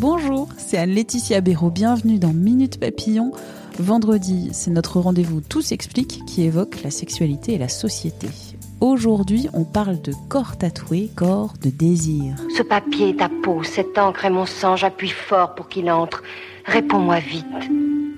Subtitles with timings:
[0.00, 1.68] Bonjour, c'est Anne-Laetitia Béraud.
[1.68, 3.32] Bienvenue dans Minute Papillon.
[3.78, 8.28] Vendredi, c'est notre rendez-vous Tout s'explique qui évoque la sexualité et la société.
[8.80, 12.36] Aujourd'hui, on parle de corps tatoué, corps de désir.
[12.56, 16.22] Ce papier, ta peau, cette encre et mon sang, j'appuie fort pour qu'il entre.
[16.64, 17.44] Réponds-moi vite.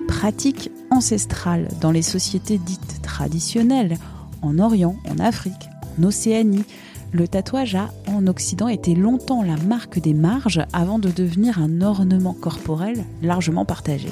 [0.07, 3.97] Pratique ancestrale dans les sociétés dites traditionnelles,
[4.43, 6.65] en Orient, en Afrique, en Océanie.
[7.11, 11.81] Le tatouage a, en Occident, été longtemps la marque des marges avant de devenir un
[11.81, 14.09] ornement corporel largement partagé.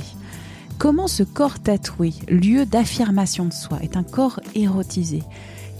[0.77, 5.23] Comment ce corps tatoué, lieu d'affirmation de soi, est un corps érotisé?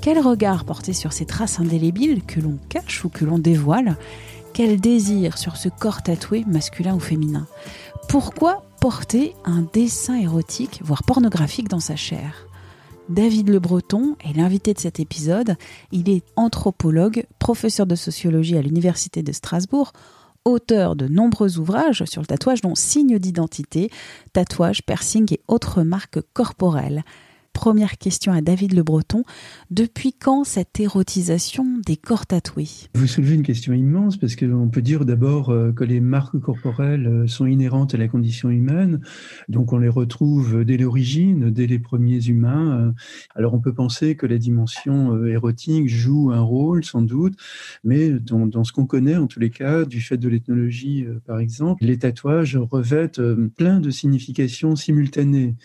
[0.02, 3.98] Quel regard porter sur ces traces indélébiles que l'on cache ou que l'on dévoile?
[4.54, 7.48] Quel désir sur ce corps tatoué, masculin ou féminin?
[8.10, 12.48] Pourquoi porter un dessin érotique, voire pornographique dans sa chair?
[13.12, 15.58] David Le Breton est l'invité de cet épisode.
[15.92, 19.92] Il est anthropologue, professeur de sociologie à l'Université de Strasbourg,
[20.46, 23.90] auteur de nombreux ouvrages sur le tatouage dont Signes d'identité,
[24.32, 27.04] tatouage, piercing et autres marques corporelles.
[27.54, 29.24] Première question à David Le Breton.
[29.70, 32.70] Depuis quand cette érotisation des corps tatoués?
[32.96, 37.06] Vous soulevez une question immense parce qu'on peut dire d'abord euh, que les marques corporelles
[37.08, 39.02] euh, sont inhérentes à la condition humaine,
[39.48, 42.94] donc on les retrouve dès l'origine, dès les premiers humains.
[43.36, 47.36] Alors on peut penser que la dimension euh, érotique joue un rôle sans doute,
[47.84, 51.40] mais dans, dans ce qu'on connaît en tous les cas, du fait de l'ethnologie par
[51.40, 53.22] exemple, les tatouages revêtent
[53.56, 55.56] plein de significations simultanées.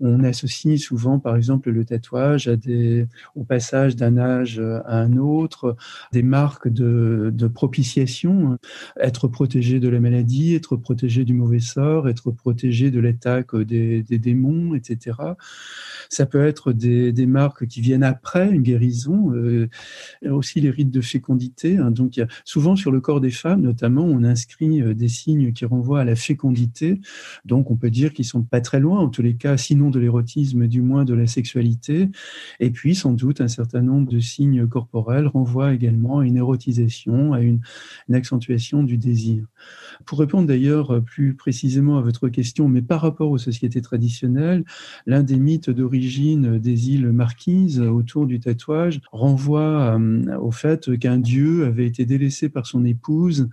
[0.00, 2.50] On associe souvent, par exemple, le tatouage
[3.34, 5.76] au passage d'un âge à un autre,
[6.12, 8.58] des marques de, de propitiation,
[9.00, 14.02] être protégé de la maladie, être protégé du mauvais sort, être protégé de l'attaque des,
[14.02, 15.16] démons, etc.
[16.08, 19.68] Ça peut être des, marques qui viennent après une guérison, euh,
[20.28, 21.76] aussi les rites de fécondité.
[21.76, 21.90] Hein.
[21.90, 26.00] Donc, souvent sur le corps des femmes, notamment, on inscrit euh, des signes qui renvoient
[26.00, 27.00] à la fécondité.
[27.44, 30.00] Donc, on peut dire qu'ils sont pas très loin, en tous les cas, sinon de
[30.00, 32.08] l'érotisme, du moins de la sexualité.
[32.60, 37.32] Et puis, sans doute, un certain nombre de signes corporels renvoient également à une érotisation,
[37.32, 37.60] à une,
[38.12, 39.44] accentuation du désir.
[40.04, 44.64] Pour répondre d'ailleurs plus précisément à votre question, mais par rapport aux sociétés traditionnelles,
[45.06, 51.18] l'un des mythes d'origine des îles Marquises autour du tatouage renvoie euh, au fait qu'un
[51.18, 53.48] dieu avait été délaissé par son épouse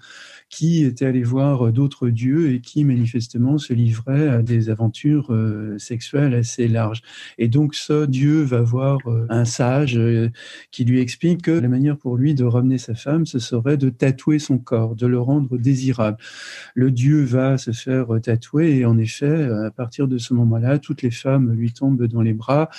[0.50, 5.78] qui était allé voir d'autres dieux et qui manifestement se livrait à des aventures euh,
[5.80, 7.02] sexuelles assez larges.
[7.38, 10.00] Et donc ce dieu va voir euh, un sage
[10.72, 13.90] qui lui explique que la manière pour lui de ramener sa femme, ce serait de
[13.90, 16.18] tatouer son corps, de le rendre désirable
[16.76, 21.02] le dieu va se faire tatouer et en effet, à partir de ce moment-là, toutes
[21.02, 22.70] les femmes lui tombent dans les bras,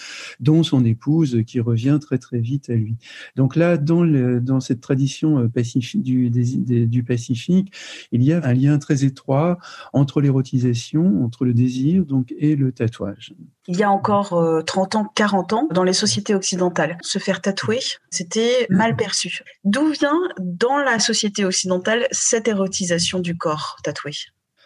[0.40, 2.96] dont son épouse qui revient très très vite à lui.
[3.36, 4.04] Donc là, dans,
[4.40, 7.72] dans cette tradition pacifique, du, du Pacifique,
[8.12, 9.58] il y a un lien très étroit
[9.92, 13.33] entre l'érotisation, entre le désir donc, et le tatouage.
[13.66, 17.40] Il y a encore euh, 30 ans, 40 ans, dans les sociétés occidentales, se faire
[17.40, 17.80] tatouer,
[18.10, 19.42] c'était mal perçu.
[19.64, 24.12] D'où vient dans la société occidentale cette érotisation du corps tatoué?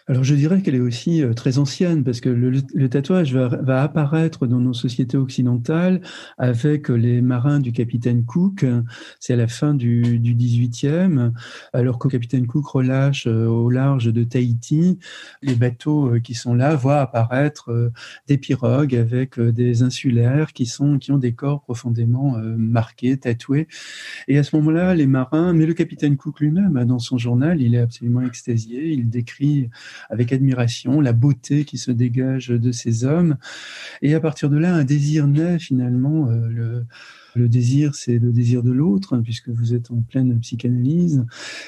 [0.09, 4.47] Alors je dirais qu'elle est aussi euh, très ancienne parce que le, tatouage va, apparaître
[4.47, 6.01] dans nos sociétés occidentales
[6.39, 8.65] avec les marins du capitaine Cook.
[9.19, 11.31] C'est à la fin du, du 18e,
[11.73, 14.97] alors le capitaine Cook relâche euh, au large de Tahiti.
[15.43, 17.91] Les bateaux euh, qui sont là voient apparaître
[18.27, 23.67] des pirogues avec des insulaires qui, sont, qui ont des corps profondément marqués, tatoués.
[24.27, 27.61] Et à ce moment-là, les marins, mais le capitaine Cook lui-même, hein, dans son journal,
[27.61, 28.89] il est absolument extasié.
[28.89, 29.69] Il décrit
[30.09, 33.37] avec admiration la beauté qui se dégage de ces hommes.
[34.01, 36.29] Et à partir de là, un désir naît finalement.
[36.29, 36.85] Euh, le,
[37.35, 41.25] Le désir, c'est le désir de l'autre, hein, puisque vous êtes en pleine psychanalyse.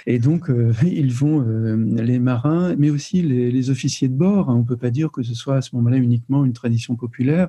[0.08, 4.50] Et donc, euh, ils vont, euh, les marins, mais aussi les, officiers de bord.
[4.50, 6.96] Hein, on ne peut pas dire que ce soit à ce moment-là uniquement une tradition
[6.96, 7.48] populaire.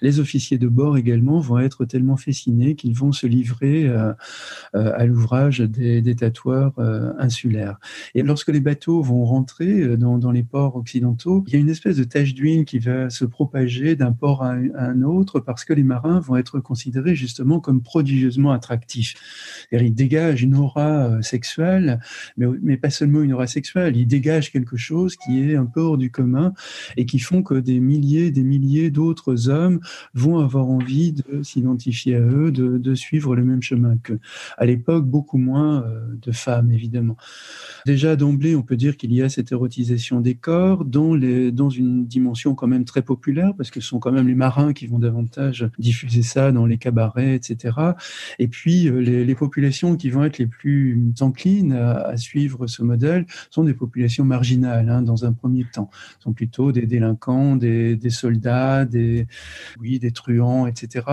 [0.00, 4.12] Les officiers de bord également vont être tellement fascinés qu'ils vont se livrer euh,
[4.72, 6.78] à l'ouvrage des, tatoueurs
[7.18, 7.78] insulaires.
[8.14, 11.68] Et lorsque les bateaux vont rentrer dans, dans, les ports occidentaux, il y a une
[11.68, 15.72] espèce de tache d'huile qui va se propager d'un port à un autre parce que
[15.72, 19.16] les marins vont être considérés justement comme prodigieusement attractif.
[19.72, 21.98] Il dégage une aura euh, sexuelle,
[22.36, 25.80] mais, mais pas seulement une aura sexuelle, il dégage quelque chose qui est un peu
[25.80, 26.52] hors du commun
[26.96, 29.80] et qui font que des milliers des milliers d'autres hommes
[30.14, 34.20] vont avoir envie de s'identifier à eux, de, de, suivre le même chemin qu'eux.
[34.58, 37.16] À l'époque, beaucoup moins euh, de femmes, évidemment.
[37.86, 42.06] Déjà d'emblée, on peut dire qu'il y a cette érotisation des corps les, dans une
[42.06, 44.98] dimension quand même très populaire, parce que ce sont quand même les marins qui vont
[44.98, 47.76] davantage diffuser ça dans les cabarets, etc.
[48.38, 53.24] Et puis, euh, les, populations qui vont être les plus enclines à, suivre ce modèle
[53.48, 55.90] sont des populations marginales, hein, dans un premier temps.
[56.18, 59.26] Ce sont plutôt des délinquants, des, soldats, des,
[59.80, 61.06] oui, des truands, etc.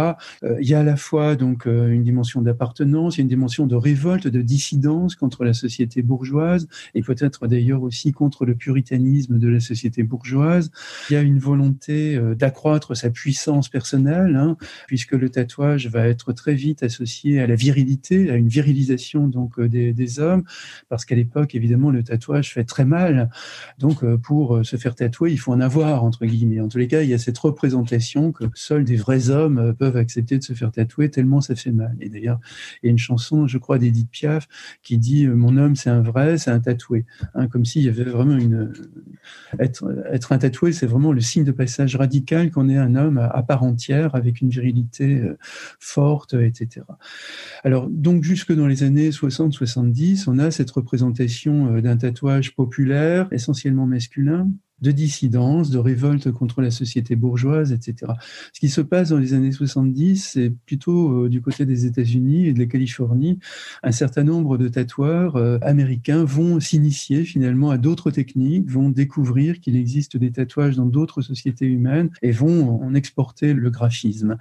[0.44, 3.75] Euh, il y a à la fois donc euh, une dimension d'appartenance, une dimension de
[3.75, 9.47] révolte, de dissidence contre la société bourgeoise et peut-être d'ailleurs aussi contre le puritanisme de
[9.47, 10.71] la société bourgeoise.
[11.09, 14.57] Il y a une volonté d'accroître sa puissance personnelle, hein,
[14.88, 19.60] puisque le tatouage va être très vite associé à la virilité, à une virilisation donc
[19.60, 20.44] euh, des, hommes,
[20.90, 23.30] parce qu'à l'époque, évidemment, le tatouage fait très mal.
[23.78, 26.60] Donc, euh, pour euh, se faire tatouer, il faut en avoir, entre guillemets.
[26.60, 29.98] En tous les cas, il y a cette représentation que seuls des vrais hommes peuvent
[29.98, 31.96] accepter de se faire tatouer tellement ça fait mal.
[32.00, 32.40] Et d'ailleurs,
[32.81, 34.48] il y a une chanson, je crois, d'Edith Piaf
[34.81, 37.06] qui dit Mon homme, c'est un vrai, c'est un tatoué.
[37.36, 38.74] Hein, comme s'il y avait vraiment une.
[39.60, 43.18] Être, être un tatoué, c'est vraiment le signe de passage radical qu'on est un homme
[43.18, 45.22] à part entière avec une virilité
[45.80, 46.06] forte
[46.42, 46.86] etc.
[47.63, 53.27] Alors, donc, jusque dans les années 60-70, on a cette représentation euh, d'un tatouage populaire,
[53.31, 54.50] essentiellement masculin,
[54.81, 58.12] de dissidence, de révolte contre la société bourgeoise, etc.
[58.53, 62.47] Ce qui se passe dans les années 70, c'est plutôt euh, du côté des États-Unis
[62.47, 63.39] et de la Californie.
[63.81, 69.59] Un certain nombre de tatoueurs euh, américains vont s'initier finalement à d'autres techniques, vont découvrir
[69.59, 74.38] qu'il existe des tatouages dans d'autres sociétés humaines et vont en exporter le graphisme.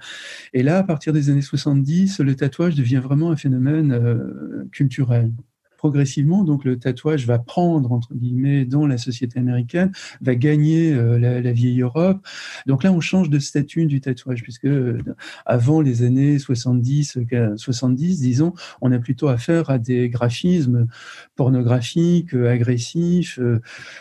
[0.53, 5.31] Et là, à partir des années 70, le tatouage devient vraiment un phénomène euh, culturel
[5.77, 9.91] progressivement, donc le tatouage va prendre, entre guillemets, dans la société américaine,
[10.21, 12.25] va gagner euh, la, vieille Europe.
[12.65, 14.97] Donc là, on change de statut du tatouage, puisque euh,
[15.45, 17.19] avant les années 70,
[17.55, 20.87] 70, disons, on a plutôt affaire à des graphismes
[21.35, 23.39] pornographiques, euh, agressifs,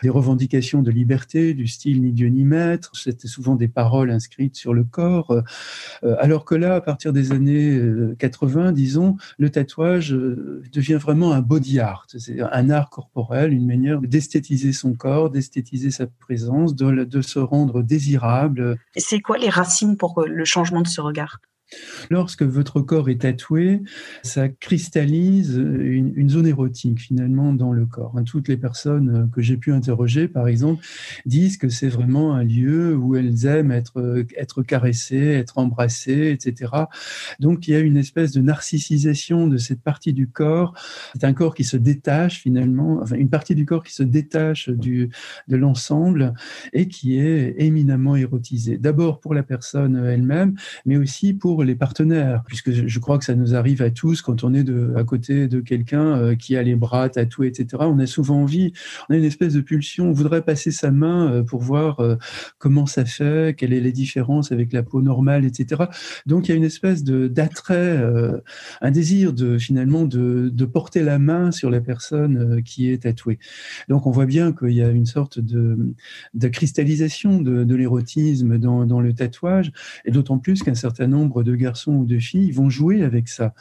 [0.03, 2.93] des revendications de liberté, du style ni Dieu ni maître.
[2.95, 5.43] C'était souvent des paroles inscrites sur le corps.
[6.19, 7.81] alors que là, à partir des années
[8.19, 10.11] 80, disons, le tatouage
[10.73, 11.66] devient vraiment un body
[12.19, 17.39] c'est un art corporel, une manière d'esthétiser son corps, d'esthétiser sa présence, de, de se
[17.39, 18.79] rendre désirable.
[18.97, 21.41] C'est quoi les racines pour le changement de ce regard?
[22.11, 23.83] Lorsque votre corps est tatoué,
[24.23, 28.15] ça cristallise une, zone érotique finalement dans le corps.
[28.25, 30.85] Toutes les personnes que j'ai pu interroger, par exemple,
[31.25, 36.73] disent que c'est vraiment un lieu où elles aiment être, être caressées, être embrassées, etc.
[37.41, 40.75] Donc il y a une espèce de narcissisation de cette partie du corps.
[41.15, 44.69] C'est un corps qui se détache finalement, enfin une partie du corps qui se détache
[44.69, 45.11] du,
[45.49, 46.35] de l'ensemble
[46.73, 48.79] et qui est éminemment érotisée.
[48.79, 50.55] D'abord pour la personne elle-même,
[50.85, 54.45] mais aussi pour les partenaires, puisque je crois que ça nous arrive à tous quand
[54.45, 57.85] on est de, à côté de quelqu'un euh, qui a les bras tatoués, etc.
[57.87, 58.73] On a souvent envie,
[59.09, 62.17] on a une espèce de pulsion, on voudrait passer sa main euh, pour voir euh,
[62.59, 65.85] comment ça fait, quelles est les différences avec la peau normale, etc.
[66.27, 68.03] Donc il y a une espèce d'attrait,
[68.81, 73.39] un désir de finalement de, de, porter la main sur la personne qui est tatouée.
[73.89, 75.95] Donc on voit bien qu'il y a une sorte de,
[76.35, 79.73] de cristallisation de, de l'érotisme dans, dans le tatouage,
[80.05, 83.55] et d'autant plus qu'un certain nombre de garçons ou de filles vont jouer avec ça.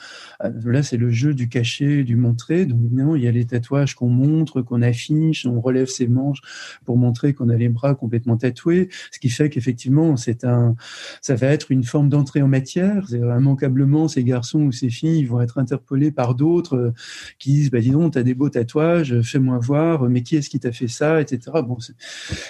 [0.43, 2.65] Euh, là, c'est le jeu du caché, du montrer.
[2.65, 6.41] Donc, évidemment, il y a les tatouages qu'on montre, qu'on affiche, on relève ses manches
[6.83, 8.89] pour montrer qu'on a les bras complètement tatoués.
[9.11, 10.75] Ce qui fait qu'effectivement, c'est un,
[11.21, 13.05] ça va être une forme d'entrée en matière.
[13.13, 16.93] Immanquablement, ces garçons ou ces filles vont être interpellés par d'autres euh,
[17.39, 20.59] qui disent, bah, dis donc, t'as des beaux tatouages, fais-moi voir, mais qui est-ce qui
[20.59, 21.39] t'a fait ça, etc.
[21.65, 21.93] Bon, c'est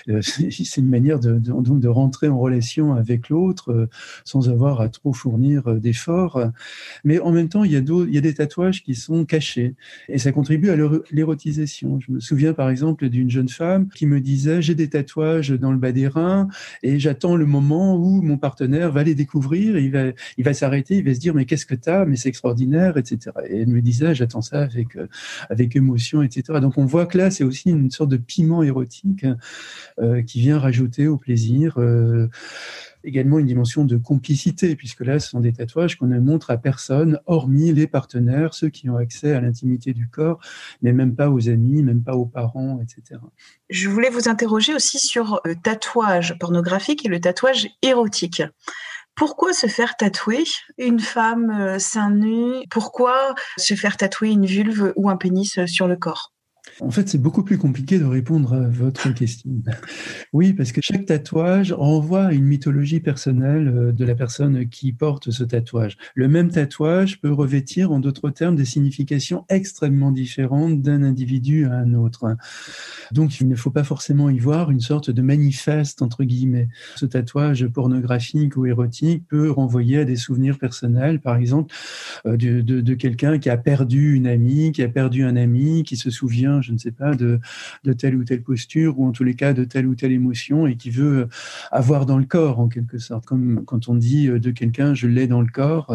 [0.09, 0.21] euh,
[0.77, 3.89] une manière de, de, de rentrer en relation avec l'autre
[4.23, 6.39] sans avoir à trop fournir d'efforts.
[7.03, 9.73] Mais en même temps, il y, a des tatouages qui sont cachés
[10.07, 10.77] et ça contribue à
[11.11, 11.99] l'érotisation.
[11.99, 15.71] Je me souviens par exemple d'une jeune femme qui me disait j'ai des tatouages dans
[15.71, 16.47] le bas des reins
[16.83, 21.15] et j'attends le moment où mon partenaire va les découvrir, il va, s'arrêter, il va
[21.15, 23.31] se dire mais qu'est-ce que tu as, mais c'est extraordinaire, etc.
[23.49, 24.89] Et elle me disait j'attends ça avec,
[25.49, 26.59] avec émotion, etc.
[26.61, 29.25] Donc on voit que là c'est aussi une sorte de piment érotique
[29.99, 32.27] euh, qui vient rajouter au plaisir euh,
[33.05, 36.57] également une dimension de complicité, puisque là, ce sont des tatouages qu'on ne montre à
[36.57, 40.39] personne, hormis les partenaires, ceux qui ont accès à l'intimité du corps,
[40.81, 43.21] mais même pas aux amis, même pas aux parents, etc.
[43.69, 48.43] Je voulais vous interroger aussi sur le tatouage pornographique et le tatouage érotique.
[49.15, 50.43] Pourquoi se faire tatouer
[50.77, 55.87] une femme euh, sein nu Pourquoi se faire tatouer une vulve ou un pénis sur
[55.87, 56.34] le corps?
[56.81, 59.49] En fait, c'est beaucoup plus compliqué de répondre à votre question.
[60.33, 64.91] Oui, parce que chaque tatouage renvoie à une mythologie personnelle euh, de la personne qui
[64.91, 65.97] porte ce tatouage.
[66.15, 71.73] Le même tatouage peut revêtir, en d'autres termes, des significations extrêmement différentes d'un individu à
[71.73, 72.35] un autre.
[73.11, 76.67] Donc, il ne faut pas forcément y voir une sorte de manifeste, entre guillemets.
[76.95, 81.73] Ce tatouage pornographique ou érotique peut renvoyer à des souvenirs personnels, par exemple,
[82.25, 85.83] euh, de, de, de quelqu'un qui a perdu une amie, qui a perdu un ami,
[85.83, 87.39] qui se souvient je ne sais pas, de,
[87.97, 90.75] telle ou telle posture, ou en tous les cas de telle ou telle émotion, et
[90.75, 91.27] qui veut
[91.71, 95.27] avoir dans le corps, en quelque sorte, comme quand on dit de quelqu'un, je l'ai
[95.27, 95.93] dans le corps.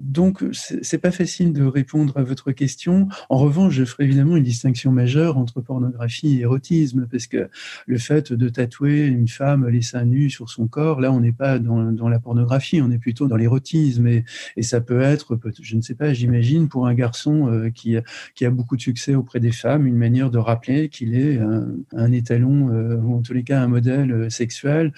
[0.00, 3.08] Donc, c'est pas facile de répondre à votre question.
[3.28, 7.48] En revanche, je ferai évidemment une distinction majeure entre pornographie et érotisme, parce que
[7.86, 11.32] le fait de tatouer une femme les seins nus sur son corps, là, on n'est
[11.32, 14.24] pas dans, dans, la pornographie, on est plutôt dans l'érotisme, et,
[14.56, 17.96] et, ça peut être, je ne sais pas, j'imagine, pour un garçon euh, qui,
[18.34, 22.12] qui a beaucoup de succès auprès des femmes, une manière de rappeler qu'il est un,
[22.12, 24.92] étalon, euh, ou en tous les cas un modèle euh, sexuel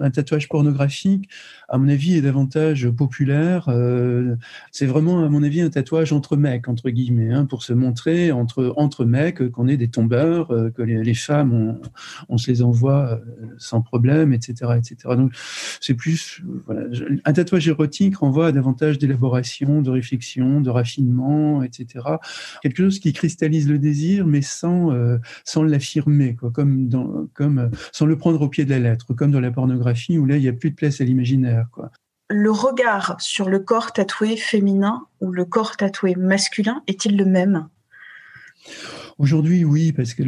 [0.00, 1.28] un tatouage pornographique,
[1.68, 3.66] à mon avis, est davantage populaire.
[3.68, 4.36] Euh,
[4.70, 8.32] c'est vraiment, à mon avis, un tatouage entre mecs, entre guillemets, hein, pour se montrer
[8.32, 11.78] entre, entre mecs qu'on est des tombeurs, que les, femmes,
[12.28, 13.20] on, se les envoie
[13.58, 14.72] sans problème, etc.
[14.76, 14.96] etc.
[15.16, 15.32] Donc,
[15.80, 16.42] c'est plus.
[17.24, 22.04] Un tatouage érotique renvoie à davantage d'élaboration, de réflexion, de raffinement, etc.
[22.62, 24.90] Quelque chose qui cristallise le désir, mais sans,
[25.44, 26.88] sans l'affirmer, comme,
[27.34, 30.36] comme sans le prendre au pied de la lettre, comme dans la pornographie où là,
[30.36, 31.66] il n'y a plus de place à l'imaginaire.
[32.30, 37.68] Le regard sur le corps tatoué féminin ou le corps tatoué masculin est-il le même?
[39.18, 40.22] Aujourd'hui, oui, parce que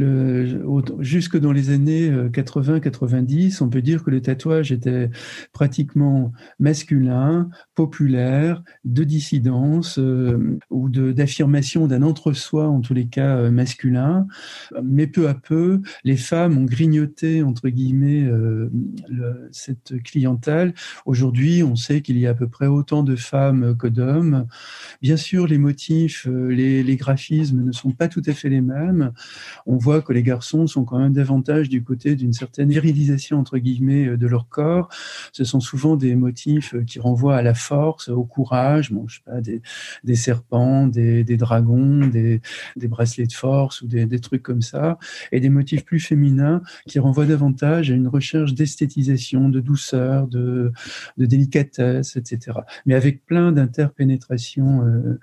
[1.01, 5.11] jusque dans les années 80-90, euh, on peut dire que le tatouage était
[5.53, 13.51] pratiquement masculin, populaire, de dissidence euh, ou d'affirmation d'un entre-soi, en tous les cas euh,
[13.51, 14.27] masculin.
[14.83, 18.29] Mais peu à peu, les femmes ont grignoté, entre guillemets,
[19.09, 20.75] le, cette clientèle.
[21.07, 24.47] Aujourd'hui, on sait qu'il y a à peu près autant de femmes que d'hommes.
[25.01, 28.74] Bien sûr, les motifs, les graphismes ne sont pas tout à fait les mêmes
[29.67, 33.59] on voit que les garçons sont quand même davantage du côté d'une certaine virilisation entre
[33.59, 34.89] guillemets euh, de leur corps.
[35.33, 38.93] Ce sont souvent des motifs euh, qui renvoient à la force, au courage.
[38.93, 42.41] Bon, je sais pas, des, serpents, des, dragons, des,
[42.77, 44.99] bracelets de force ou des, trucs comme ça,
[45.33, 50.73] et des motifs plus féminins qui renvoient davantage à une recherche d'esthétisation, de douceur, de,
[51.17, 52.59] délicatesse, etc.
[52.87, 55.21] Mais avec plein d'interpénétrations, euh,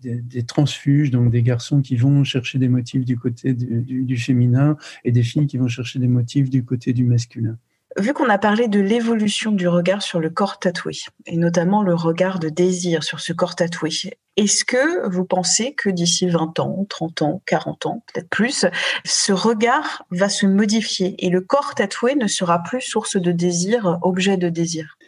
[0.00, 4.76] des, des transfuges, donc des garçons qui vont chercher des motifs du côté du, féminin
[5.04, 7.56] et des filles qui vont chercher des motifs du côté du masculin.
[7.96, 10.94] Vu qu'on a parlé de l'évolution du regard sur le corps tatoué,
[11.26, 13.90] et notamment le regard de désir sur ce corps tatoué,
[14.36, 18.66] est-ce que vous pensez que d'ici 20 ans, 30 ans, 40 ans, peut-être plus,
[19.04, 23.98] ce regard va se modifier et le corps tatoué ne sera plus source de désir,
[24.02, 24.98] objet de désir?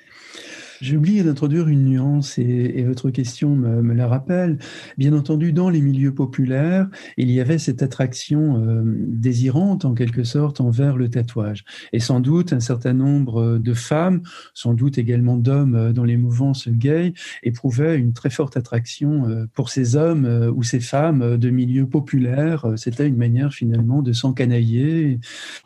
[0.80, 4.58] J'ai oublié d'introduire une nuance et, votre question me, la rappelle.
[4.98, 10.24] Bien entendu, dans les milieux populaires, il y avait cette attraction euh, désirante en quelque
[10.24, 11.64] sorte envers le tatouage.
[11.92, 14.22] Et sans doute un certain nombre de femmes,
[14.54, 19.46] sans doute également d'hommes euh, dans les mouvances gays, éprouvaient une très forte attraction euh,
[19.54, 22.66] pour ces hommes ou ces femmes de milieux populaires.
[22.76, 25.20] C'était une manière finalement de s'encanailler.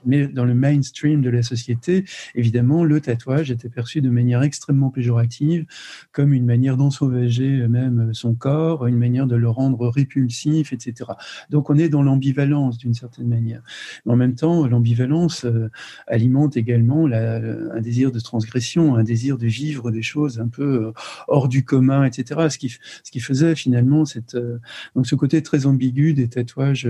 [0.05, 4.91] Mais dans le mainstream de la société, évidemment, le tatouage était perçu de manière extrêmement
[5.01, 5.65] péjorative,
[6.13, 11.13] comme une manière d'ensauvager même son corps, une manière de le rendre répulsif, etc.
[11.49, 13.63] Donc on est dans l'ambivalence d'une certaine manière.
[14.05, 15.71] Mais en même temps, l'ambivalence euh,
[16.07, 20.93] alimente également un désir de transgression, un désir de vivre des choses un peu euh,
[21.29, 22.49] hors du commun, etc.
[22.51, 24.59] Ce qui, ce qui faisait finalement cette, euh,
[24.95, 26.89] donc ce côté très ambigu des tatouages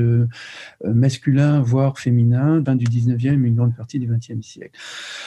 [0.85, 4.79] masculins, voire féminins, du 19e et une grande partie du 20e siècle.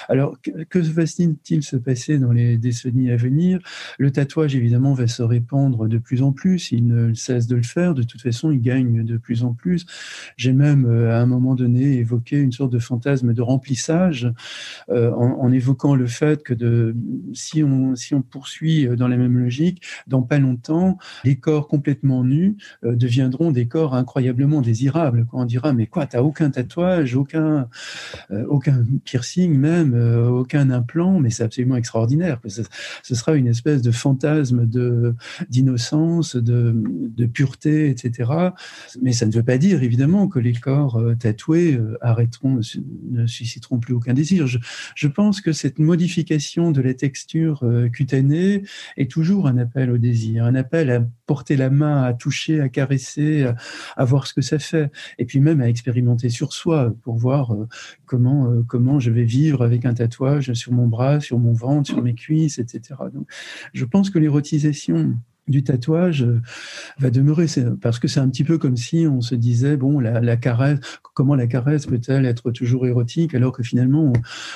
[0.09, 3.59] Alors, que, que va-t-il se passer dans les décennies à venir.
[3.97, 6.71] Le tatouage, évidemment, va se répandre de plus en plus.
[6.71, 7.93] Il ne cesse de le faire.
[7.93, 9.85] De toute façon, il gagne de plus en plus.
[10.37, 14.31] J'ai même, à un moment donné, évoqué une sorte de fantasme de remplissage
[14.89, 16.95] en, en, évoquant le fait que
[17.33, 22.23] si, on, si on poursuit dans la même logique, dans pas longtemps, les corps complètement
[22.23, 25.25] nus deviendront des corps incroyablement désirables.
[25.29, 27.67] Quand on dira, mais quoi, t'as aucun tatouage, aucun,
[28.31, 32.39] euh, aucun piercing même, euh, aucun implant, mais c'est absolument extraordinaire.
[33.03, 35.15] Ce, sera une espèce de fantasme de
[35.49, 38.31] d'innocence, de, de, pureté, etc.
[39.01, 42.59] Mais ça ne veut pas dire évidemment que les corps euh, tatoués arrêteront,
[43.11, 44.47] ne susciteront plus aucun désir.
[44.47, 44.59] Je,
[44.95, 48.63] je, pense que cette modification de la texture cutanée
[48.97, 52.69] est toujours un appel au désir, un appel à porter la main, à toucher, à
[52.69, 53.47] caresser,
[53.95, 57.53] à voir ce que ça fait, et puis même à expérimenter sur soi pour voir
[57.53, 57.67] euh,
[58.05, 61.89] comment euh, comment je vais vivre avec un tatouage sur mon bras, sur mon ventre,
[61.89, 62.99] sur mes cuisses, etc.
[63.73, 65.15] Je pense que l'érotisation
[65.47, 66.41] du tatouage euh,
[66.99, 67.47] va demeurer.
[67.81, 70.79] Parce que c'est un petit peu comme si on se disait bon la, caresse
[71.13, 74.13] comment la caresse peut-elle être toujours érotique alors que finalement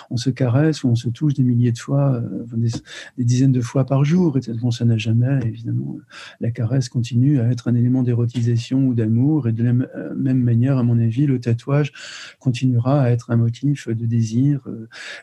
[0.09, 3.61] on, se caresse ou on se touche des milliers de fois euh, des, dizaines de
[3.61, 4.37] fois par jour.
[4.37, 5.97] Et bon ça n'a jamais évidemment
[6.39, 9.47] la caresse continue à être un élément d'érotisation ou d'amour.
[9.47, 11.91] Et de la euh, même manière à mon avis le tatouage
[12.39, 14.67] continuera à être un motif de désir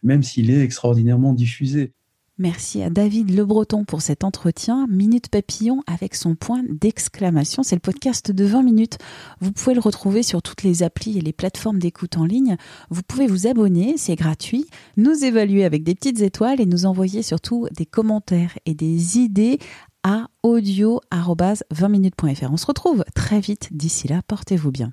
[0.03, 1.93] même s'il est extraordinairement diffusé
[2.37, 4.89] Merci à David Le Breton pour cet entretien.
[4.91, 7.63] Minute Papillon avec son point d'exclamation.
[7.63, 8.99] C'est le podcast de 20 minutes.
[9.41, 12.57] Vous pouvez le retrouver sur toutes les applis et les plateformes d'écoute en ligne.
[12.91, 17.23] Vous pouvez vous abonner, c'est gratuit, nous évaluer avec des petites étoiles et nous envoyer
[17.23, 19.61] surtout des commentaires et des idées
[20.03, 22.53] à audio-20minutes.fr.
[22.53, 23.69] On se retrouve très vite.
[23.71, 24.93] D'ici là, portez-vous bien.